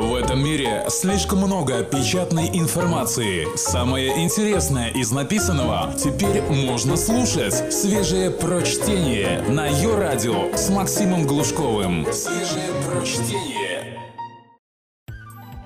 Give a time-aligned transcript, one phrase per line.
[0.00, 3.46] В этом мире слишком много печатной информации.
[3.54, 7.70] Самое интересное из написанного теперь можно слушать.
[7.70, 12.06] Свежее прочтение на ее радио с Максимом Глушковым.
[12.14, 13.98] Свежее прочтение.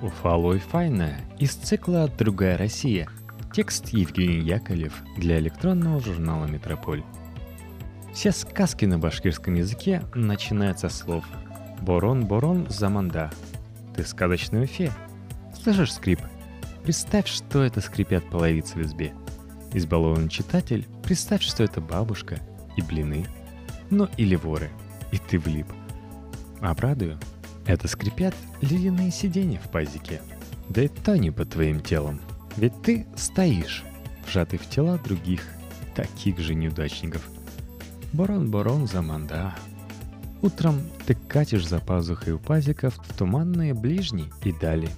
[0.02, 3.08] Уфалой Файна из цикла «Другая Россия».
[3.54, 7.04] Текст Евгений Яковлев для электронного журнала «Метрополь».
[8.12, 11.24] Все сказки на башкирском языке начинаются с слов
[11.82, 13.30] «Борон-борон заманда»,
[13.94, 14.92] ты сказочная фея.
[15.62, 16.20] Слышишь скрип?
[16.82, 19.14] Представь, что это скрипят половицы в избе.
[19.72, 22.38] Избалованный читатель, представь, что это бабушка
[22.76, 23.26] и блины.
[23.90, 24.70] Ну или воры,
[25.12, 25.66] и ты влип.
[26.60, 27.18] Обрадую,
[27.66, 30.20] это скрипят ледяные сиденья в пазике.
[30.68, 32.20] Да и то не под твоим телом.
[32.56, 33.84] Ведь ты стоишь,
[34.26, 35.42] вжатый в тела других,
[35.94, 37.26] таких же неудачников.
[38.12, 39.54] Борон-борон заманда,
[40.44, 44.90] Утром ты катишь за пазухой у пазиков в туманные ближние и дали.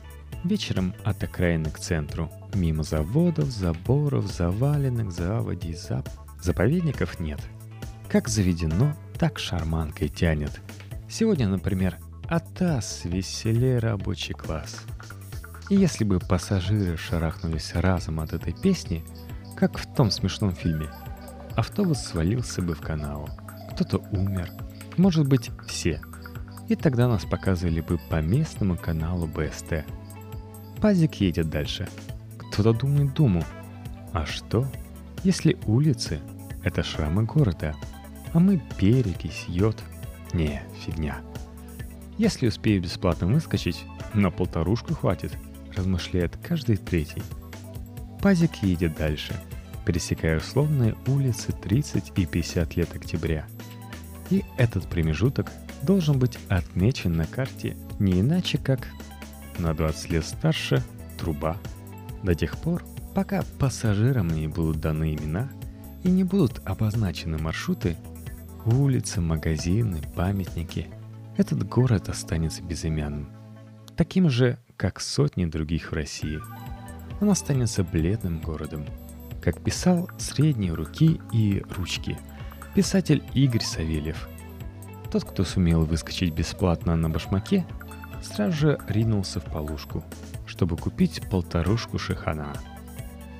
[0.42, 2.32] Вечером от окраины к центру.
[2.52, 6.08] Мимо заводов, заборов, заваленных, заводей, зап...
[6.42, 7.38] Заповедников нет.
[8.08, 10.60] Как заведено, так шарманкой тянет.
[11.08, 11.96] Сегодня, например,
[12.28, 14.80] Атас веселее рабочий класс.
[15.70, 19.04] И если бы пассажиры шарахнулись разом от этой песни,
[19.56, 20.88] как в том смешном фильме,
[21.54, 23.28] автобус свалился бы в канаву.
[23.70, 24.50] Кто-то умер,
[24.98, 26.00] может быть, все.
[26.68, 29.84] И тогда нас показывали бы по местному каналу БСТ.
[30.80, 31.88] Пазик едет дальше.
[32.38, 33.44] Кто-то думает думу.
[34.12, 34.66] А что,
[35.22, 36.20] если улицы—
[36.64, 37.74] это шрамы города,
[38.32, 39.82] а мы перекись, йод?
[40.32, 41.18] Не, фигня.
[42.18, 45.32] Если успею бесплатно выскочить, на полторушку хватит,
[45.74, 47.22] размышляет каждый третий.
[48.22, 49.34] Пазик едет дальше,
[49.84, 53.46] пересекая условные улицы 30 и 50 лет октября—
[54.30, 58.88] и этот промежуток должен быть отмечен на карте не иначе как
[59.58, 60.82] на 20 лет старше
[61.18, 61.56] труба.
[62.22, 65.50] До тех пор, пока пассажирам не будут даны имена
[66.02, 67.96] и не будут обозначены маршруты,
[68.64, 70.88] улицы, магазины, памятники,
[71.36, 73.28] этот город останется безымянным.
[73.96, 76.40] Таким же, как сотни других в России.
[77.20, 78.84] Он останется бледным городом,
[79.40, 82.18] как писал средние руки и ручки–
[82.76, 84.28] Писатель Игорь Савельев.
[85.10, 87.66] Тот, кто сумел выскочить бесплатно на башмаке,
[88.22, 90.04] сразу же ринулся в полушку,
[90.44, 92.52] чтобы купить полторушку шихана.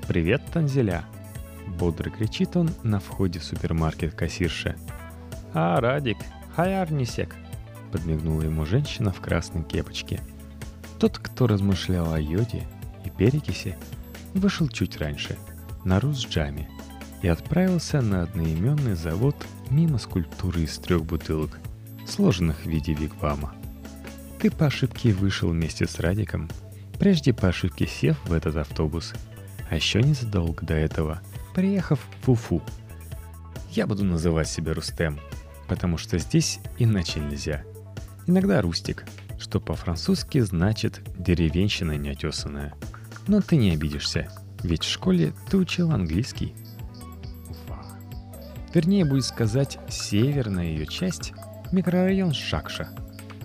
[0.08, 1.04] «Привет, Танзеля!»
[1.78, 4.74] Бодро кричит он на входе в супермаркет кассирше.
[5.52, 6.16] «А, Радик,
[6.54, 7.36] хаярнисек!»
[7.92, 10.18] Подмигнула ему женщина в красной кепочке.
[10.98, 12.66] Тот, кто размышлял о йоде
[13.04, 13.76] и перекиси,
[14.32, 15.36] вышел чуть раньше,
[15.84, 16.70] на Русджаме,
[17.22, 19.36] и отправился на одноименный завод
[19.70, 21.58] мимо скульптуры из трех бутылок,
[22.06, 23.54] сложенных в виде вигвама.
[24.40, 26.48] Ты по ошибке вышел вместе с Радиком,
[26.98, 29.14] прежде по ошибке сев в этот автобус,
[29.70, 31.20] а еще незадолго до этого,
[31.54, 32.62] приехав в Уфу.
[33.72, 35.18] Я буду называть себя Рустем,
[35.68, 37.64] потому что здесь иначе нельзя.
[38.26, 39.04] Иногда Рустик,
[39.38, 42.74] что по-французски значит «деревенщина неотесанная».
[43.26, 44.30] Но ты не обидишься,
[44.62, 46.54] ведь в школе ты учил английский–
[48.76, 51.32] Вернее, будет сказать, северная ее часть–
[51.72, 52.90] микрорайон Шакша.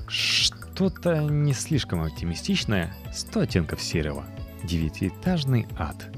[0.10, 4.26] Что-то не слишком оптимистичное, 100 оттенков серого.
[4.66, 6.10] Девятиэтажный ад.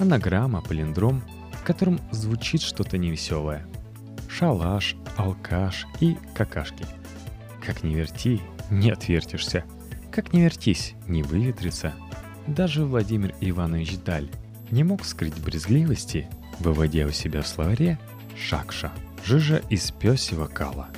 [0.00, 1.22] Анаграмма, палиндром,
[1.52, 3.64] в котором звучит что-то невеселое.
[4.28, 6.84] Шалаш, алкаш и какашки.
[7.64, 9.62] Как не верти, не отвертишься.
[10.10, 11.94] Как не вертись, не выветрится.
[12.48, 14.28] Даже Владимир Иванович Даль
[14.72, 16.28] не мог скрыть брезгливости,
[16.58, 17.96] выводя у себя в словаре
[18.36, 18.92] Шакша,
[19.24, 20.88] жижа из пёсьего кала.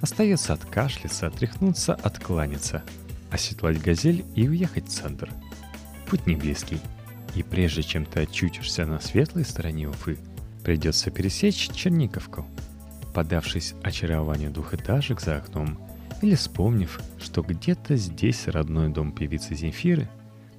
[0.00, 2.82] Остается откашляться, отряхнуться, откланяться,
[3.30, 5.30] оседлать газель и уехать в центр.
[6.08, 6.80] Путь не близкий.
[7.34, 10.18] И прежде чем ты очутишься на светлой стороне Уфы,
[10.64, 12.46] придется пересечь Черниковку.
[13.14, 15.78] Подавшись очарованию двухэтажек за окном,
[16.22, 20.08] или вспомнив, что где-то здесь родной дом певицы Земфиры,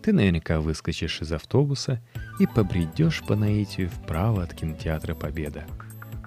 [0.02, 2.02] ты наверняка выскочишь из автобуса
[2.40, 5.66] и побредешь по наитию вправо от кинотеатра «Победа»,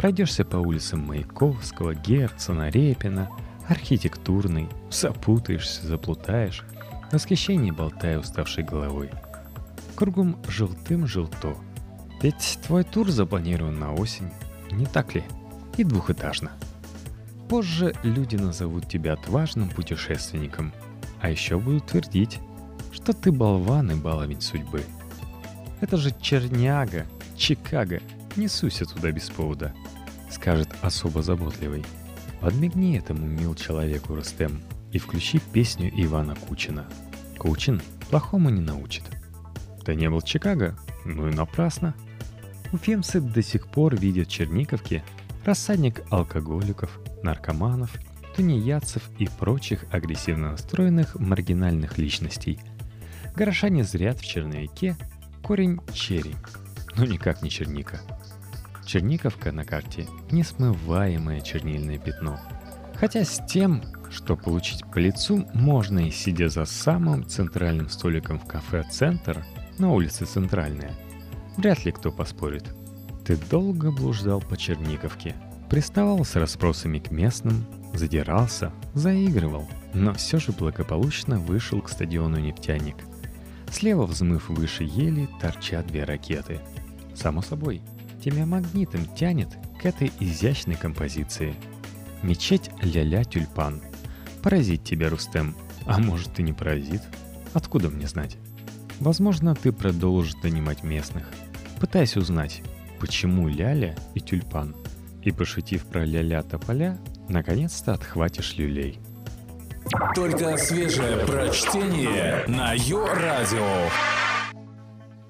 [0.05, 3.31] Пройдешься по улицам Маяковского, Герцена, Репина,
[3.67, 6.62] архитектурный, запутаешься, заплутаешь,
[7.09, 9.09] в восхищении болтая уставшей головой.
[9.95, 11.56] Кругом желтым-желто.
[12.21, 14.29] Ведь твой тур запланирован на осень,
[14.71, 15.25] не так ли?
[15.79, 16.53] И двухэтажно.
[17.49, 20.75] Позже люди назовут тебя отважным путешественником,
[21.23, 22.41] а еще будут твердить,
[22.93, 24.85] что ты болван и баловень судьбы.
[25.81, 27.06] Это же Черняга,
[27.39, 28.03] Чикаго,
[28.37, 29.73] не суйся туда без повода—
[30.44, 31.87] скажет особо заботливый.
[32.43, 34.61] Подмигни этому мил человеку, Рустем,
[34.93, 36.85] и включи песню Ивана Кучина.
[37.35, 37.81] Скучен,
[38.11, 39.05] плохому не научит.
[39.87, 40.76] Ты не был в Чикаго?
[41.06, 41.94] Ну и напрасно.
[42.73, 45.02] Уфимцы до сих пор видят Черниковки
[45.46, 47.94] рассадник алкоголиков, наркоманов,
[48.37, 52.61] тунеядцев и прочих агрессивно настроенных маргинальных личностей.
[53.35, 54.94] Горожане зрят в черновике
[55.43, 56.35] корень черри,
[56.96, 58.02] но никак не черника.
[58.87, 62.39] Черниковка на карте– несмываемое чернильное пятно.
[62.95, 68.47] Хотя с тем, что получить по лицу можно и сидя за самым центральным столиком в
[68.47, 69.45] кафе «Центр»
[69.79, 70.93] на улице Центральная.
[71.57, 72.65] Вряд ли кто поспорит.
[73.25, 75.35] Ты долго блуждал по Черниковке,
[75.71, 77.65] приставал с расспросами к местным,
[77.95, 82.97] задирался, заигрывал, но все же благополучно вышел к стадиону «Нефтяник».
[83.73, 86.61] Слева взмыв выше ели торчат две ракеты.
[87.15, 87.83] Само собой,
[88.25, 89.49] тебя магнитом тянет
[89.81, 91.55] к этой изящной композиции.
[92.23, 93.82] Мечеть ля-ля тюльпан–
[94.44, 95.56] Поразит тебя, Рустем.
[95.87, 97.00] А может, и не поразит.
[97.55, 98.37] Откуда мне знать?
[99.00, 101.26] Возможно, ты продолжишь донимать местных,
[101.81, 102.62] пытаясь узнать,
[103.00, 104.77] почему ляля и тюльпан.
[105.23, 106.99] И пошутив про ля-ля тополя,
[107.31, 108.99] наконец-то отхватишь люлей.
[110.15, 113.88] Только свежее прочтение на Йо-Радио.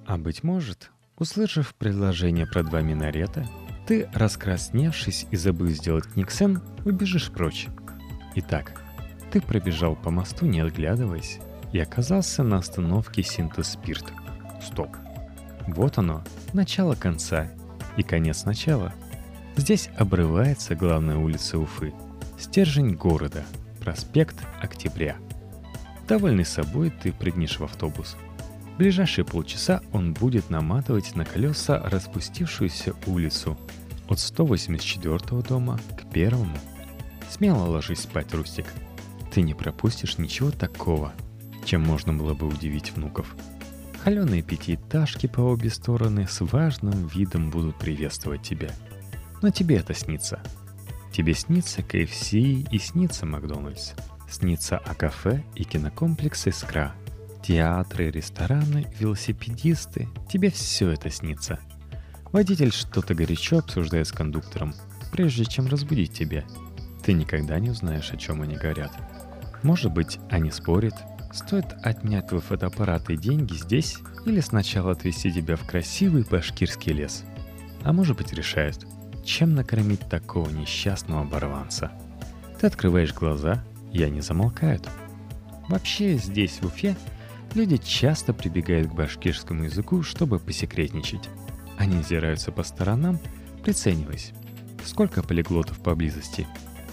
[0.06, 3.46] А быть может, услышав предложение про два минарета,
[3.86, 7.68] ты, раскрасневшись и забыв сделать книгсен, убежишь прочь.
[8.34, 8.80] Итак,
[9.30, 11.38] ты пробежал по мосту, не оглядываясь,
[11.72, 14.12] и оказался на остановке Синтоспирт.
[14.62, 14.96] Стоп.
[15.66, 16.22] Вот оно,
[16.52, 17.50] начало конца
[17.96, 18.92] и конец начала.
[19.56, 21.92] Здесь обрывается главная улица Уфы,
[22.38, 23.44] стержень города,
[23.80, 25.16] проспект Октября.
[26.08, 28.16] Довольный собой ты прыгнешь в автобус.
[28.74, 33.56] В ближайшие полчаса он будет наматывать на колеса распустившуюся улицу
[34.08, 36.56] от 184 дома к первому.
[37.30, 38.66] Смело ложись спать, Рустик–
[39.34, 41.12] ты не пропустишь ничего такого,
[41.64, 43.34] чем можно было бы удивить внуков.
[44.04, 48.70] Холеные пятиэтажки по обе стороны с важным видом будут приветствовать тебя.
[49.42, 50.40] Но тебе это снится.
[51.10, 53.94] Тебе снится КФС и снится Макдональдс.
[54.30, 56.94] Снится о кафе и кинокомплекс «Искра».
[57.44, 60.08] Театры, рестораны, велосипедисты.
[60.30, 61.58] Тебе все это снится.
[62.32, 64.72] Водитель что-то горячо обсуждает с кондуктором,
[65.12, 66.44] прежде чем разбудить тебя.
[67.04, 68.92] Ты никогда не узнаешь, о чем они говорят.
[69.62, 70.94] Может быть, они спорят,
[71.34, 77.24] стоит отнять твой фотоаппарат и деньги здесь или сначала отвезти тебя в красивый башкирский лес.
[77.82, 78.86] А может быть, решают,
[79.22, 81.92] чем накормить такого несчастного оборванца.
[82.58, 83.62] Ты открываешь глаза,
[83.92, 84.88] и они замолкают.
[85.68, 86.96] Вообще здесь, в Уфе,
[87.54, 91.28] люди часто прибегают к башкирскому языку, чтобы посекретничать.
[91.78, 93.18] Они озираются по сторонам,
[93.62, 94.32] прицениваясь,
[94.84, 96.46] сколько полиглотов поблизости.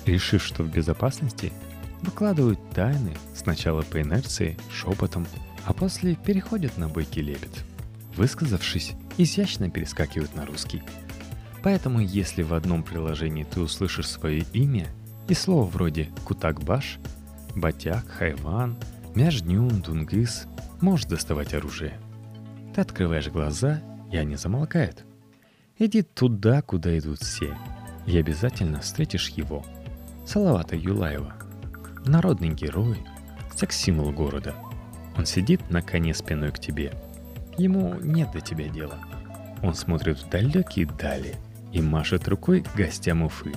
[0.05, 1.51] Решив, что в безопасности,
[2.01, 5.27] выкладывают тайны сначала по инерции, шепотом,
[5.65, 7.51] а после переходят на бойкий лепет.
[8.15, 10.81] Высказавшись, изящно перескакивают на русский.
[11.63, 14.87] Поэтому если в одном приложении ты услышишь свое имя
[15.27, 16.97] и слово вроде «кутакбаш»,
[17.55, 18.77] «батяк», «хайван»,
[19.15, 20.47] «мяжнюн», «дунгыс»,
[20.81, 21.99] можешь доставать оружие.
[22.73, 23.81] Ты открываешь глаза,
[24.11, 25.05] и они замолкают.
[25.77, 27.57] Иди туда, куда идут все,
[28.05, 29.65] и обязательно встретишь его.
[30.25, 31.35] Салавата Юлаева–
[32.05, 32.97] Народный герой,
[33.55, 34.55] секс-символ города.
[35.15, 36.93] Он сидит на коне спиной к тебе.
[37.57, 38.97] Ему нет до тебя дела.
[39.61, 41.35] Он смотрит в далекие дали
[41.71, 43.53] и машет рукой гостям Уфы.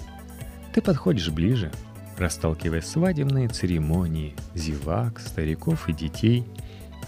[0.74, 1.72] Ты подходишь ближе,
[2.18, 6.44] расталкивая свадебные церемонии, зевак, стариков и детей.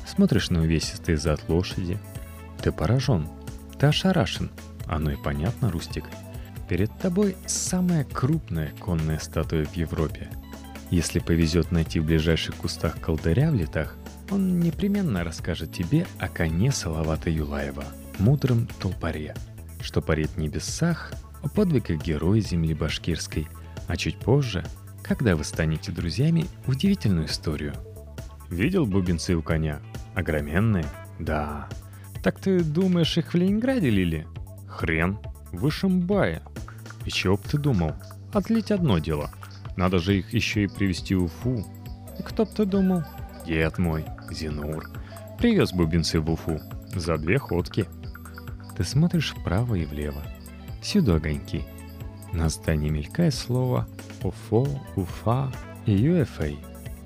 [0.07, 1.99] Смотришь на увесистый зад лошади.
[2.63, 3.29] Ты поражен,
[3.79, 4.51] ты ошарашен.
[4.87, 6.05] Оно и понятно, Рустик.
[6.69, 10.29] Перед тобой самая крупная конная статуя в Европе–
[10.91, 13.97] если повезет найти в ближайших кустах колдыря в летах,
[14.31, 17.85] он непременно расскажет тебе о коне Салавата Юлаева,
[18.19, 19.35] мудром толпаре,
[19.81, 23.49] что парит в небесах, о подвигах героя земли башкирской,
[23.89, 24.65] а чуть позже,
[25.07, 27.75] когда вы станете друзьями, удивительную историю.
[28.51, 29.81] Видел бубенцы у коня?
[30.15, 30.87] Огроменные?
[31.19, 31.69] Да.
[32.23, 34.27] Так ты думаешь, их в Ленинграде лили?
[34.69, 35.19] Хрен.
[35.53, 36.43] В Ишимбае.
[37.05, 37.95] И чего б ты думал?
[38.33, 39.31] Отлить одно дело—
[39.77, 41.65] надо же их еще и привезти в Уфу.
[42.19, 43.05] И кто б ты думал?
[43.47, 44.91] Дед мой, Зинур.
[45.39, 46.61] Привез бубенцы в Уфу.
[46.95, 47.87] За две ходки.
[48.77, 50.23] Ты смотришь вправо и влево.
[50.81, 51.65] Всюду огоньки.
[52.33, 53.87] На здании мелькает слово
[54.23, 55.53] «Уфо», «Уфа»
[55.87, 56.57] и «UFA».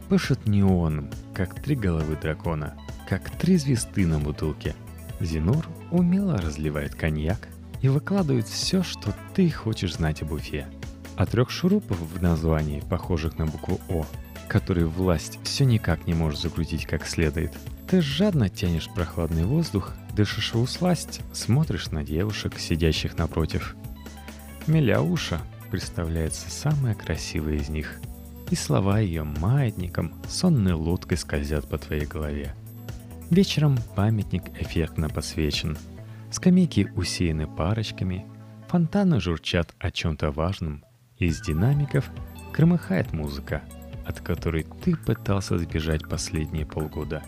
[0.08, 2.76] Пышет неоном, как три головы дракона,
[3.08, 4.74] как три звезды на бутылке.
[5.20, 7.48] Зинур умело разливает коньяк
[7.82, 10.66] и выкладывает все, что ты хочешь знать об Уфе–
[11.20, 14.06] а трех шурупов в названии, похожих на букву О,
[14.48, 17.52] который власть все никак не может закрутить как следует.
[17.90, 23.76] Ты жадно тянешь прохладный воздух, дышишь в усласть, смотришь на девушек, сидящих напротив.
[24.66, 28.00] Миляуша представляется самая красивая из них.
[28.50, 32.54] И слова ее маятником, сонной лодкой скользят по твоей голове.
[33.30, 35.78] Вечером памятник эффектно посвечен.
[36.32, 38.26] Скамейки усеяны парочками,
[38.68, 40.84] фонтаны журчат о чем-то важном,
[41.18, 42.10] из динамиков
[42.52, 43.62] громыхает музыка,
[44.06, 47.22] от которой ты пытался сбежать последние полгода.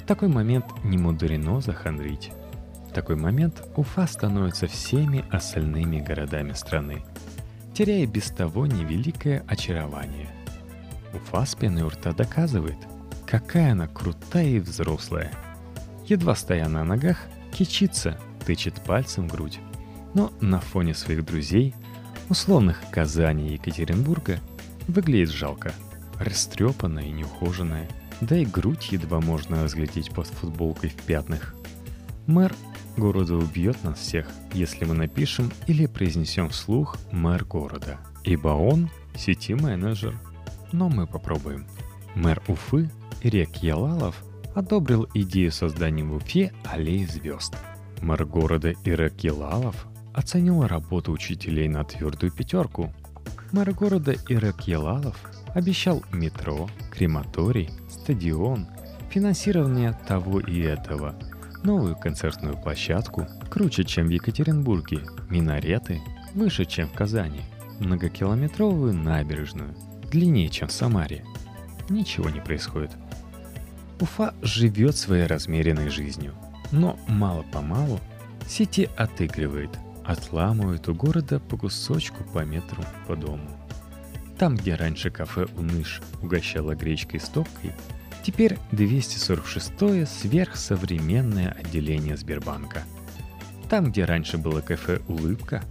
[0.00, 2.30] В такой момент не мудрено захандрить.
[2.88, 7.04] В такой момент Уфа становится всеми остальными городами страны,
[7.78, 10.28] теряя без того невеликое очарование.
[11.14, 12.76] Уфа с пеной у рта доказывает,
[13.24, 15.30] какая она крутая и взрослая.
[16.04, 17.18] Едва стоя на ногах,
[17.52, 19.60] кичится, тычет пальцем в грудь.
[20.12, 21.72] Но на фоне своих друзей,
[22.28, 24.40] условных Казани и Екатеринбурга,
[24.88, 25.72] выглядит жалко.
[26.18, 27.88] Растрепанная и неухоженная,
[28.20, 31.54] да и грудь едва можно разглядеть под футболкой в пятнах.
[32.26, 32.52] Мэр
[32.98, 40.18] города убьет нас всех, если мы напишем или произнесем вслух «мэр города», ибо он— сети-менеджер.
[40.72, 41.66] Но мы попробуем.
[42.14, 42.90] Мэр Уфы
[43.22, 44.22] Ирек Ялалов
[44.54, 47.54] одобрил идею создания в Уфе аллеи звезд.
[48.00, 52.92] Мэр города Ирек Ялалов оценил работу учителей на твердую пятерку.
[53.52, 55.16] Мэр города Ирек Ялалов
[55.54, 58.66] обещал метро, крематорий, стадион,
[59.10, 61.14] финансирование того и этого,
[61.62, 66.00] новую концертную площадку, круче, чем в Екатеринбурге, минареты,
[66.34, 67.42] выше, чем в Казани,
[67.80, 69.74] многокилометровую набережную,
[70.10, 71.24] длиннее, чем в Самаре.
[71.88, 72.92] Ничего не происходит.
[74.00, 76.34] Уфа живет своей размеренной жизнью,
[76.70, 77.98] но мало-помалу
[78.46, 79.70] сети отыгрывает,
[80.04, 83.48] отламывает у города по кусочку по метру по дому.
[84.38, 87.72] Там, где раньше кафе «Уныш» угощало гречкой с топкой,
[88.22, 92.82] теперь 246-е сверхсовременное отделение Сбербанка.
[93.68, 95.62] Там, где раньше было кафе «Улыбка»,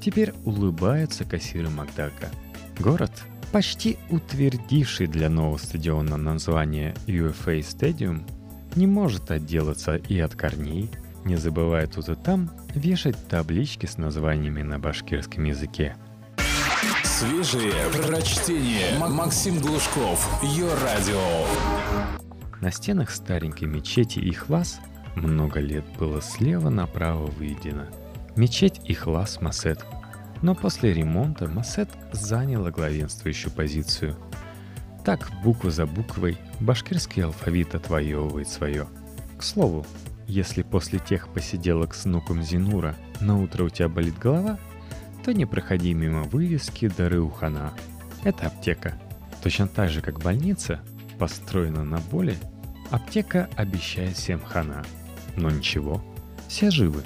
[0.00, 2.30] теперь улыбаются кассиры Макдака.
[2.78, 3.12] Город,
[3.52, 8.22] почти утвердивший для нового стадиона название UFA Stadium,
[8.74, 10.90] не может отделаться и от корней,
[11.24, 15.96] не забывая тут и там вешать таблички с названиями на башкирском языке–
[17.22, 17.72] Свежие
[18.04, 18.98] прочтение.
[18.98, 20.42] Максим Глушков.
[20.42, 21.20] Ее радио.
[22.60, 24.80] На стенах старенькой мечети Ихлас
[25.14, 27.86] много лет было слева направо выедено.
[28.34, 29.86] Мечеть Ихлас Масет.
[30.42, 34.16] Но после ремонта Масет заняла главенствующую позицию.
[35.04, 38.88] Так, буква за буквой, башкирский алфавит отвоевывает свое.
[39.38, 39.86] К слову,
[40.26, 44.58] если после тех посиделок с внуком Зинура на утро у тебя болит голова,
[45.22, 47.72] то не проходи мимо вывески «Дары у хана».
[48.24, 48.98] Это аптека.
[49.42, 50.80] Точно так же, как больница,
[51.18, 52.36] построена на боли,
[52.90, 54.84] аптека обещает всем хана.
[55.36, 56.02] Но ничего,
[56.48, 57.02] все живы.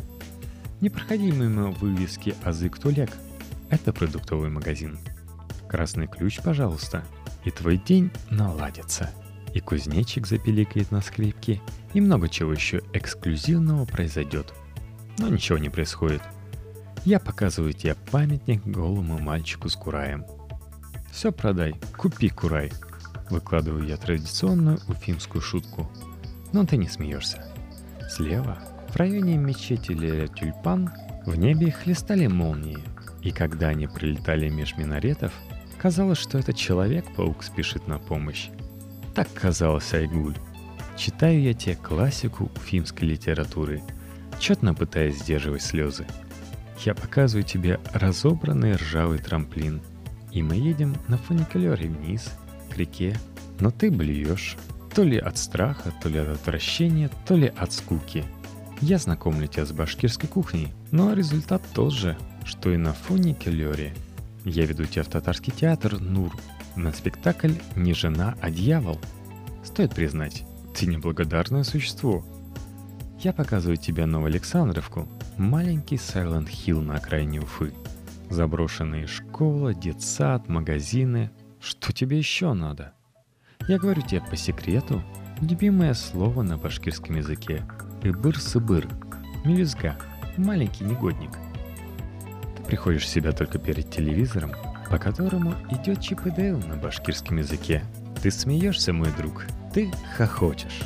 [0.80, 3.11] Не проходи мимо вывески «Азык Тулек».
[3.70, 4.99] Это продуктовый магазин.
[5.68, 7.04] Красный ключ, пожалуйста,
[7.44, 9.11] и твой день наладится.
[9.52, 11.61] И кузнечик запеликает на скрипке,
[11.92, 14.52] и много чего еще эксклюзивного произойдет.
[15.18, 16.23] Но ничего не происходит–
[17.07, 20.27] я показываю тебе памятник голому мальчику с кураем.
[21.13, 22.73] Все продай, купи курай.
[23.31, 25.89] Выкладываю я традиционную уфимскую шутку.
[26.53, 27.45] Но ты не смеешься.
[28.11, 28.59] Слева,
[28.89, 30.91] в районе мечети Леля Тюльпан,
[31.25, 32.81] в небе хлестали молнии.
[33.23, 35.33] И когда они прилетали меж минаретов,
[35.79, 38.49] казалось, что этот человек-паук спешит на помощь.
[39.15, 40.37] Так казалось Айгуль.
[40.97, 43.81] Читаю я тебе классику уфимской литературы,
[44.41, 46.05] четно пытаясь сдерживать слезы–
[46.85, 49.80] я показываю тебе разобранный ржавый трамплин.
[50.33, 52.33] И мы едем на фуникулере вниз,
[52.71, 53.18] к реке.
[53.59, 54.56] Но ты блюешь.
[54.95, 58.25] То ли от страха, то ли от отвращения, то ли от скуки.
[58.80, 63.95] Я знакомлю тебя с башкирской кухней, но результат тот же, что и на фуникулере.
[64.45, 66.33] Я веду тебя в татарский театр «Нур»,
[66.76, 69.00] на спектакль «Не жена, а дьявол».
[69.64, 72.25] Стоит признать, ты неблагодарное существо.
[73.21, 77.75] Я показываю тебе Новоалександровку, Маленький Сайлент Хилл на окраине Уфы.
[78.31, 81.31] Заброшенные школа, детсад, магазины.
[81.61, 82.95] Что тебе еще надо?
[83.69, 85.02] Я говорю тебе по секрету,
[85.43, 87.62] любимое слово на башкирском языке.
[88.02, 88.88] Ибыр-сыбыр.
[89.45, 89.99] Мелюзга.
[90.38, 91.33] Маленький негодник.
[92.57, 94.52] Ты приходишь в себя только перед телевизором,
[94.88, 97.83] по которому идет Чип и Дейл на башкирском языке.
[98.23, 99.45] Ты смеешься, мой друг.
[99.75, 100.81] Ты хохочешь.